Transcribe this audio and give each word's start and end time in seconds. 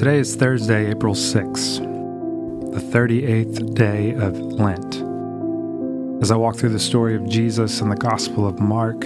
Today 0.00 0.18
is 0.18 0.34
Thursday, 0.34 0.88
April 0.88 1.12
6th, 1.12 1.80
the 2.72 2.80
38th 2.80 3.74
day 3.74 4.14
of 4.14 4.34
Lent. 4.34 4.94
As 6.22 6.30
I 6.30 6.36
walk 6.36 6.56
through 6.56 6.70
the 6.70 6.78
story 6.78 7.14
of 7.14 7.28
Jesus 7.28 7.82
in 7.82 7.90
the 7.90 7.96
Gospel 7.96 8.46
of 8.46 8.58
Mark, 8.60 9.04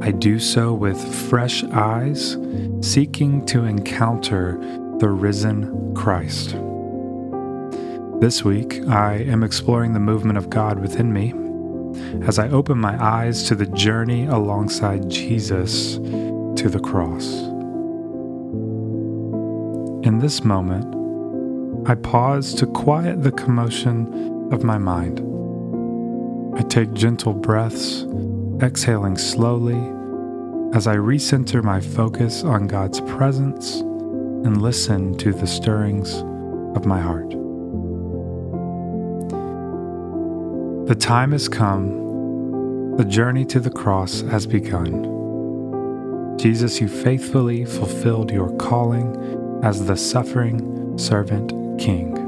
I 0.00 0.10
do 0.10 0.38
so 0.38 0.72
with 0.72 0.96
fresh 1.28 1.62
eyes, 1.64 2.38
seeking 2.80 3.44
to 3.44 3.66
encounter 3.66 4.56
the 4.98 5.10
risen 5.10 5.94
Christ. 5.94 6.56
This 8.18 8.42
week, 8.42 8.80
I 8.88 9.16
am 9.16 9.42
exploring 9.42 9.92
the 9.92 10.00
movement 10.00 10.38
of 10.38 10.48
God 10.48 10.78
within 10.78 11.12
me 11.12 11.34
as 12.26 12.38
I 12.38 12.48
open 12.48 12.78
my 12.78 12.96
eyes 12.98 13.42
to 13.48 13.54
the 13.54 13.66
journey 13.66 14.24
alongside 14.24 15.10
Jesus 15.10 15.96
to 15.96 16.70
the 16.70 16.80
cross. 16.80 17.51
In 20.02 20.18
this 20.18 20.42
moment, 20.42 21.88
I 21.88 21.94
pause 21.94 22.54
to 22.54 22.66
quiet 22.66 23.22
the 23.22 23.30
commotion 23.30 24.52
of 24.52 24.64
my 24.64 24.76
mind. 24.76 25.20
I 26.58 26.62
take 26.62 26.92
gentle 26.92 27.32
breaths, 27.32 28.04
exhaling 28.60 29.16
slowly 29.16 29.78
as 30.74 30.88
I 30.88 30.96
recenter 30.96 31.62
my 31.62 31.80
focus 31.80 32.42
on 32.42 32.66
God's 32.66 33.00
presence 33.02 33.76
and 33.76 34.60
listen 34.60 35.16
to 35.18 35.32
the 35.32 35.46
stirrings 35.46 36.14
of 36.76 36.84
my 36.84 37.00
heart. 37.00 37.30
The 40.88 40.96
time 40.96 41.30
has 41.30 41.48
come, 41.48 42.96
the 42.96 43.04
journey 43.04 43.44
to 43.44 43.60
the 43.60 43.70
cross 43.70 44.22
has 44.22 44.48
begun. 44.48 46.36
Jesus, 46.38 46.80
you 46.80 46.88
faithfully 46.88 47.64
fulfilled 47.64 48.32
your 48.32 48.50
calling 48.56 49.40
as 49.62 49.86
the 49.86 49.96
suffering 49.96 50.98
servant 50.98 51.50
king. 51.80 52.18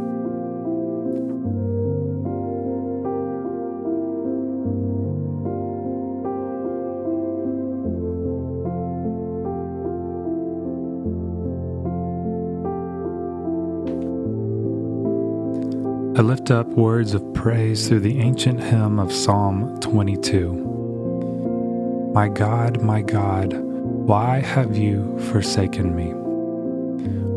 I 16.16 16.20
lift 16.20 16.52
up 16.52 16.68
words 16.68 17.12
of 17.12 17.34
praise 17.34 17.88
through 17.88 18.00
the 18.00 18.20
ancient 18.20 18.62
hymn 18.62 19.00
of 19.00 19.12
Psalm 19.12 19.80
22. 19.80 22.12
My 22.14 22.28
God, 22.28 22.80
my 22.80 23.02
God, 23.02 23.52
why 23.52 24.38
have 24.38 24.76
you 24.76 25.18
forsaken 25.18 25.96
me? 25.96 26.23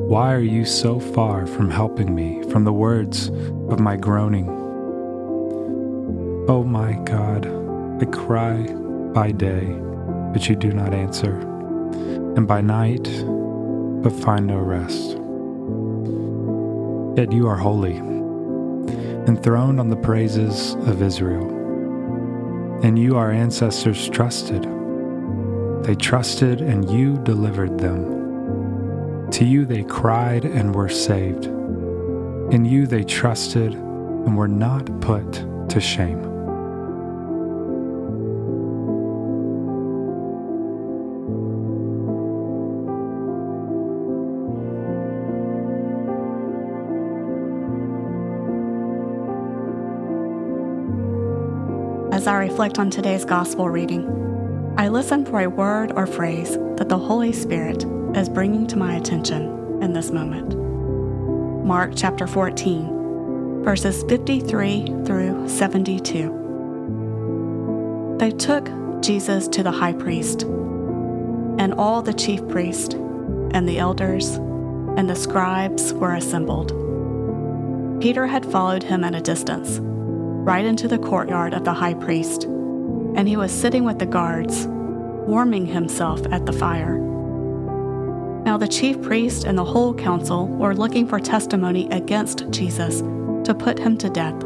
Why 0.08 0.34
are 0.34 0.40
you 0.40 0.64
so 0.64 1.02
far 1.02 1.46
from 1.46 1.70
helping 1.70 2.16
me 2.16 2.42
from 2.44 2.64
the 2.64 2.72
words 2.72 3.28
of 3.28 3.82
my 3.82 3.98
groaning? 3.98 4.48
Oh 6.48 6.64
my 6.64 6.94
God, 7.04 7.46
I 8.02 8.06
cry 8.06 8.68
by 9.14 9.32
day, 9.34 9.66
but 10.32 10.48
you 10.48 10.56
do 10.56 10.72
not 10.72 10.94
answer, 10.94 11.38
and 12.38 12.48
by 12.48 12.62
night, 12.62 13.04
but 14.02 14.14
find 14.14 14.48
no 14.48 14.60
rest. 14.60 15.18
Yet 17.18 17.34
you 17.34 17.50
are 17.50 17.58
holy 17.58 17.98
enthroned 19.28 19.78
on 19.78 19.90
the 19.90 19.98
praises 19.98 20.76
of 20.88 21.02
Israel. 21.02 21.50
And 22.82 22.98
you, 22.98 23.18
our 23.18 23.32
ancestors, 23.32 24.08
trusted. 24.08 24.64
They 25.84 25.96
trusted, 25.96 26.62
and 26.62 26.90
you 26.90 27.18
delivered 27.24 27.78
them. 27.78 28.17
To 29.32 29.46
you 29.46 29.66
they 29.66 29.84
cried 29.84 30.46
and 30.46 30.74
were 30.74 30.90
saved. 30.90 31.46
In 31.46 32.66
you 32.66 32.88
they 32.88 33.04
trusted 33.04 33.74
and 33.74 34.36
were 34.36 34.48
not 34.48 35.02
put 35.02 35.34
to 35.70 35.80
shame. 35.80 36.28
as 52.18 52.26
I 52.26 52.38
reflect 52.38 52.80
on 52.80 52.90
today's 52.90 53.24
gospel 53.24 53.70
reading. 53.70 54.74
I 54.78 54.88
listen 54.88 55.24
for 55.24 55.40
a 55.40 55.50
word 55.50 55.92
or 55.96 56.08
phrase 56.08 56.58
that 56.78 56.90
the 56.90 56.98
Holy 56.98 57.32
Spirit 57.32 57.86
is 58.16 58.30
bringing 58.30 58.68
to 58.68 58.78
my 58.78 58.96
attention 58.96 59.82
in 59.82 59.94
this 59.94 60.12
moment. 60.12 60.56
Mark 61.66 61.94
chapter 61.96 62.28
14, 62.28 63.64
verses 63.64 64.04
53 64.04 64.86
through 65.06 65.50
72. 65.50 68.16
They 68.20 68.32
took 68.32 68.70
Jesus 69.02 69.48
to 69.50 69.64
the 69.64 69.72
high 69.72 69.94
priest, 69.94 70.44
and 70.44 71.74
all 71.74 72.02
the 72.02 72.14
chief 72.14 72.48
priests, 72.48 72.94
and 72.94 73.68
the 73.68 73.80
elders, 73.80 74.38
and 74.98 75.10
the 75.10 75.16
scribes 75.16 75.94
were 75.94 76.16
assembled. 76.16 76.72
Peter 78.02 78.28
had 78.28 78.46
followed 78.46 78.84
him 78.84 79.04
at 79.04 79.16
a 79.16 79.22
distance 79.22 79.80
right 79.82 80.66
into 80.66 80.88
the 80.88 81.00
courtyard 81.00 81.54
of 81.54 81.66
the 81.66 81.74
high 81.74 81.94
priest, 81.94 82.46
and 82.46 83.28
he 83.28 83.36
was 83.36 83.52
sitting 83.52 83.84
with 83.84 84.00
the 84.00 84.06
guards, 84.06 84.68
warming 84.68 85.66
himself 85.66 86.26
at 86.32 86.46
the 86.46 86.54
fire. 86.54 87.02
Now 88.48 88.56
the 88.56 88.66
chief 88.66 89.02
priest 89.02 89.44
and 89.44 89.58
the 89.58 89.66
whole 89.66 89.94
council 89.94 90.48
were 90.48 90.74
looking 90.74 91.06
for 91.06 91.20
testimony 91.20 91.90
against 91.92 92.50
Jesus 92.50 93.02
to 93.46 93.54
put 93.54 93.78
him 93.78 93.98
to 93.98 94.10
death, 94.10 94.42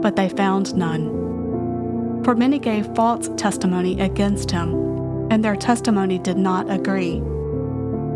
but 0.00 0.16
they 0.16 0.30
found 0.30 0.74
none. 0.74 2.24
For 2.24 2.34
many 2.34 2.58
gave 2.58 2.86
false 2.94 3.28
testimony 3.36 4.00
against 4.00 4.50
him, 4.50 4.72
and 5.30 5.44
their 5.44 5.54
testimony 5.54 6.18
did 6.18 6.38
not 6.38 6.70
agree. 6.70 7.18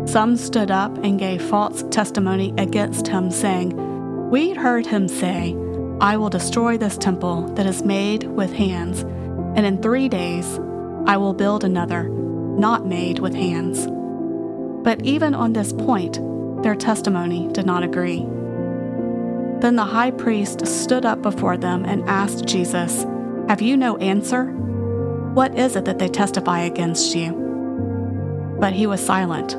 Some 0.07 0.37
stood 0.37 0.71
up 0.71 0.97
and 1.03 1.19
gave 1.19 1.43
false 1.43 1.83
testimony 1.91 2.51
against 2.57 3.07
him, 3.07 3.29
saying, 3.29 3.75
We 4.31 4.55
heard 4.55 4.87
him 4.87 5.07
say, 5.07 5.55
I 6.01 6.17
will 6.17 6.31
destroy 6.31 6.79
this 6.79 6.97
temple 6.97 7.43
that 7.53 7.67
is 7.67 7.83
made 7.83 8.23
with 8.23 8.53
hands, 8.53 9.01
and 9.55 9.67
in 9.67 9.83
three 9.83 10.09
days 10.09 10.59
I 11.05 11.17
will 11.17 11.35
build 11.35 11.63
another, 11.63 12.09
not 12.09 12.87
made 12.87 13.19
with 13.19 13.35
hands. 13.35 13.87
But 14.87 15.03
even 15.03 15.35
on 15.35 15.51
this 15.51 15.73
point, 15.73 16.17
their 16.63 16.73
testimony 16.73 17.49
did 17.51 17.65
not 17.65 17.83
agree. 17.83 18.19
Then 19.59 19.75
the 19.75 19.83
high 19.83 20.11
priest 20.11 20.65
stood 20.65 21.05
up 21.05 21.21
before 21.21 21.57
them 21.57 21.83
and 21.83 22.07
asked 22.07 22.45
Jesus, 22.45 23.03
Have 23.49 23.61
you 23.61 23.75
no 23.75 23.97
answer? 23.97 24.45
What 25.33 25.59
is 25.59 25.75
it 25.75 25.83
that 25.83 25.99
they 25.99 26.07
testify 26.07 26.61
against 26.61 27.13
you? 27.17 27.33
But 28.61 28.71
he 28.71 28.87
was 28.87 29.05
silent 29.05 29.55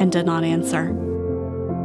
and 0.00 0.12
did 0.12 0.26
not 0.26 0.44
answer. 0.44 0.90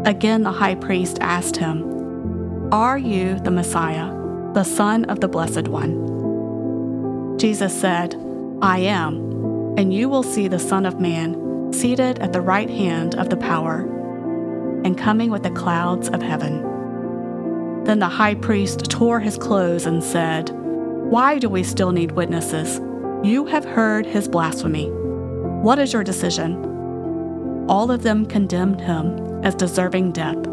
Again, 0.05 0.43
the 0.43 0.51
high 0.51 0.75
priest 0.75 1.17
asked 1.19 1.57
him, 1.57 2.69
are 2.71 2.99
you 2.99 3.39
the 3.39 3.49
Messiah, 3.49 4.13
the 4.53 4.63
Son 4.63 5.05
of 5.05 5.19
the 5.19 5.27
Blessed 5.27 5.67
One? 5.67 7.39
Jesus 7.39 7.73
said, 7.73 8.15
I 8.61 8.77
am, 8.81 9.15
and 9.79 9.91
you 9.91 10.09
will 10.09 10.21
see 10.21 10.47
the 10.47 10.59
Son 10.59 10.85
of 10.85 10.99
Man 10.99 11.42
seated 11.73 12.19
at 12.19 12.33
the 12.33 12.41
right 12.41 12.69
hand 12.69 13.15
of 13.15 13.29
the 13.29 13.37
power 13.37 13.81
and 14.83 14.97
coming 14.97 15.29
with 15.29 15.43
the 15.43 15.51
clouds 15.51 16.09
of 16.09 16.21
heaven. 16.21 16.61
Then 17.83 17.99
the 17.99 18.07
high 18.07 18.35
priest 18.35 18.89
tore 18.89 19.19
his 19.19 19.37
clothes 19.37 19.85
and 19.85 20.03
said, 20.03 20.49
Why 20.51 21.37
do 21.39 21.49
we 21.49 21.63
still 21.63 21.91
need 21.91 22.13
witnesses? 22.13 22.79
You 23.23 23.45
have 23.45 23.65
heard 23.65 24.05
his 24.05 24.27
blasphemy. 24.27 24.89
What 24.89 25.79
is 25.79 25.93
your 25.93 26.03
decision? 26.03 27.65
All 27.69 27.91
of 27.91 28.03
them 28.03 28.25
condemned 28.25 28.81
him 28.81 29.43
as 29.43 29.55
deserving 29.55 30.11
death. 30.11 30.43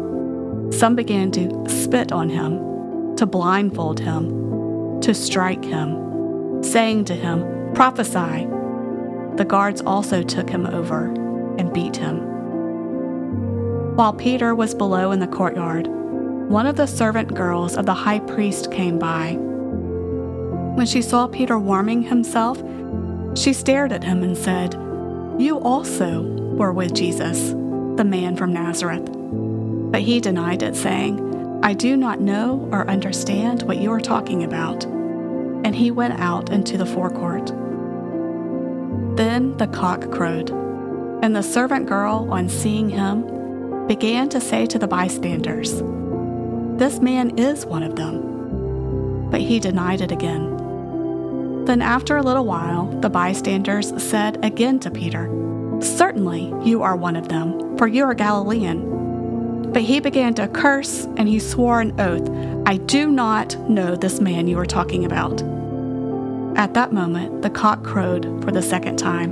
Some 0.73 0.95
began 0.95 1.31
to 1.31 1.65
spit 1.69 2.11
on 2.11 2.29
him, 2.29 3.15
to 3.17 3.25
blindfold 3.25 3.99
him, 3.99 4.99
to 5.01 5.13
strike 5.13 5.63
him, 5.63 6.63
saying 6.63 7.05
to 7.05 7.13
him, 7.13 7.73
Prophesy. 7.73 8.47
The 9.37 9.45
guards 9.45 9.81
also 9.81 10.21
took 10.23 10.49
him 10.49 10.65
over 10.65 11.05
and 11.57 11.73
beat 11.73 11.95
him. 11.95 12.31
While 13.95 14.13
Peter 14.13 14.55
was 14.55 14.73
below 14.73 15.11
in 15.11 15.19
the 15.19 15.27
courtyard, 15.27 15.87
one 15.87 16.65
of 16.65 16.75
the 16.75 16.85
servant 16.85 17.33
girls 17.33 17.77
of 17.77 17.85
the 17.85 17.93
high 17.93 18.19
priest 18.19 18.71
came 18.71 18.99
by. 18.99 19.33
When 20.75 20.85
she 20.85 21.01
saw 21.01 21.27
Peter 21.27 21.57
warming 21.57 22.03
himself, 22.03 22.61
she 23.35 23.53
stared 23.53 23.91
at 23.91 24.03
him 24.03 24.23
and 24.23 24.37
said, 24.37 24.73
You 25.37 25.59
also 25.59 26.23
were 26.55 26.73
with 26.73 26.93
Jesus, 26.93 27.49
the 27.97 28.05
man 28.05 28.35
from 28.35 28.53
Nazareth. 28.53 29.07
But 29.91 30.01
he 30.01 30.19
denied 30.19 30.63
it, 30.63 30.75
saying, 30.75 31.59
I 31.63 31.73
do 31.73 31.95
not 31.95 32.19
know 32.19 32.67
or 32.71 32.89
understand 32.89 33.63
what 33.63 33.77
you 33.77 33.91
are 33.91 34.01
talking 34.01 34.43
about. 34.43 34.83
And 34.83 35.75
he 35.75 35.91
went 35.91 36.19
out 36.19 36.49
into 36.49 36.77
the 36.77 36.85
forecourt. 36.85 37.51
Then 39.15 39.57
the 39.57 39.67
cock 39.67 40.09
crowed, 40.11 40.49
and 41.21 41.35
the 41.35 41.43
servant 41.43 41.87
girl, 41.87 42.27
on 42.31 42.47
seeing 42.47 42.89
him, 42.89 43.85
began 43.87 44.29
to 44.29 44.39
say 44.39 44.65
to 44.67 44.79
the 44.79 44.87
bystanders, 44.87 45.81
This 46.79 46.99
man 46.99 47.37
is 47.37 47.65
one 47.65 47.83
of 47.83 47.95
them. 47.95 49.29
But 49.29 49.41
he 49.41 49.59
denied 49.59 50.01
it 50.01 50.11
again. 50.11 51.65
Then, 51.65 51.81
after 51.81 52.17
a 52.17 52.23
little 52.23 52.45
while, 52.45 52.87
the 53.01 53.09
bystanders 53.09 53.93
said 54.01 54.43
again 54.43 54.79
to 54.79 54.89
Peter, 54.89 55.29
Certainly 55.81 56.53
you 56.63 56.81
are 56.81 56.95
one 56.95 57.15
of 57.15 57.27
them, 57.27 57.77
for 57.77 57.87
you 57.87 58.05
are 58.05 58.13
Galilean. 58.13 59.71
But 59.73 59.83
he 59.83 59.99
began 59.99 60.33
to 60.35 60.47
curse, 60.47 61.05
and 61.17 61.27
he 61.27 61.39
swore 61.39 61.81
an 61.81 61.99
oath, 61.99 62.29
I 62.65 62.77
do 62.77 63.11
not 63.11 63.57
know 63.69 63.95
this 63.95 64.21
man 64.21 64.47
you 64.47 64.57
are 64.57 64.65
talking 64.65 65.05
about. 65.05 65.41
At 66.61 66.75
that 66.75 66.93
moment, 66.93 67.41
the 67.41 67.49
cock 67.49 67.83
crowed 67.83 68.43
for 68.43 68.51
the 68.51 68.61
second 68.61 68.97
time. 68.97 69.31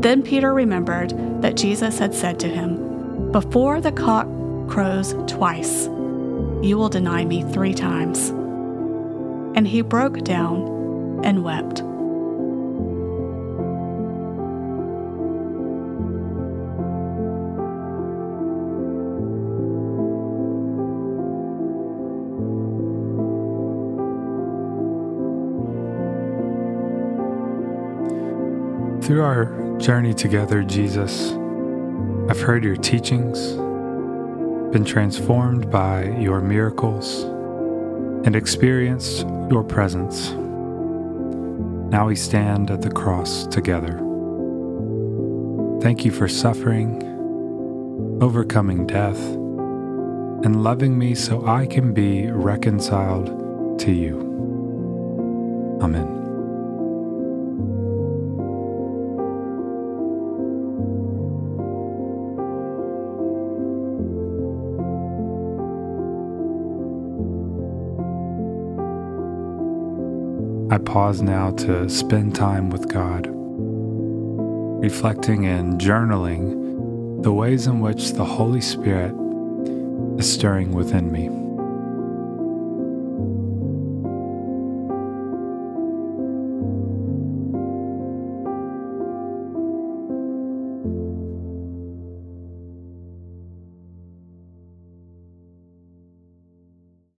Then 0.00 0.22
Peter 0.22 0.54
remembered 0.54 1.10
that 1.42 1.58
Jesus 1.58 1.98
had 1.98 2.14
said 2.14 2.40
to 2.40 2.48
him, 2.48 3.30
Before 3.32 3.78
the 3.78 3.92
cock 3.92 4.26
crows 4.66 5.14
twice, 5.26 5.84
you 6.62 6.78
will 6.78 6.88
deny 6.88 7.26
me 7.26 7.42
three 7.42 7.74
times. 7.74 8.30
And 9.54 9.68
he 9.68 9.82
broke 9.82 10.24
down 10.24 11.20
and 11.22 11.44
wept. 11.44 11.82
Through 29.08 29.22
our 29.22 29.78
journey 29.78 30.12
together, 30.12 30.62
Jesus, 30.62 31.32
I've 32.28 32.42
heard 32.42 32.62
your 32.62 32.76
teachings, 32.76 33.52
been 34.70 34.84
transformed 34.84 35.70
by 35.70 36.14
your 36.18 36.42
miracles, 36.42 37.22
and 38.26 38.36
experienced 38.36 39.26
your 39.50 39.64
presence. 39.64 40.32
Now 41.90 42.08
we 42.08 42.16
stand 42.16 42.70
at 42.70 42.82
the 42.82 42.90
cross 42.90 43.46
together. 43.46 43.98
Thank 45.80 46.04
you 46.04 46.10
for 46.10 46.28
suffering, 46.28 47.00
overcoming 48.20 48.86
death, 48.86 49.18
and 50.44 50.62
loving 50.62 50.98
me 50.98 51.14
so 51.14 51.46
I 51.46 51.64
can 51.64 51.94
be 51.94 52.30
reconciled 52.30 53.78
to 53.78 53.90
you. 53.90 54.18
Amen. 55.80 56.17
I 70.70 70.76
pause 70.76 71.22
now 71.22 71.52
to 71.52 71.88
spend 71.88 72.34
time 72.34 72.68
with 72.68 72.92
God, 72.92 73.26
reflecting 74.82 75.46
and 75.46 75.80
journaling 75.80 77.22
the 77.22 77.32
ways 77.32 77.66
in 77.66 77.80
which 77.80 78.12
the 78.12 78.24
Holy 78.26 78.60
Spirit 78.60 79.14
is 80.18 80.30
stirring 80.30 80.72
within 80.72 81.10
me. 81.10 81.47